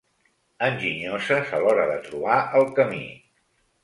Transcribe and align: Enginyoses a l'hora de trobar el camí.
Enginyoses 0.67 1.51
a 1.57 1.59
l'hora 1.63 1.85
de 1.91 1.97
trobar 2.07 2.39
el 2.61 2.65
camí. 2.81 3.03